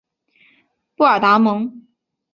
[0.95, 1.85] 布尔达蒙。